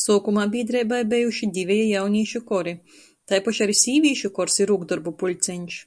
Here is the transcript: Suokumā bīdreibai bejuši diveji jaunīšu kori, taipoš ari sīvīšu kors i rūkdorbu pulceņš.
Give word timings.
Suokumā 0.00 0.42
bīdreibai 0.54 0.98
bejuši 1.14 1.48
diveji 1.60 1.88
jaunīšu 1.94 2.44
kori, 2.52 2.76
taipoš 3.32 3.66
ari 3.68 3.80
sīvīšu 3.88 4.36
kors 4.40 4.62
i 4.66 4.72
rūkdorbu 4.74 5.20
pulceņš. 5.24 5.84